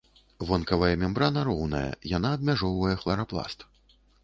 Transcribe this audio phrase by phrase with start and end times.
[0.51, 1.85] Вонкавая мембрана роўная,
[2.17, 3.71] яна абмяжоўвае хларапласт.